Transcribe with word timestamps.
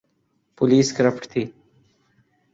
Police 0.57 0.87
corrupt 0.97 1.23
تھی۔ 1.31 1.43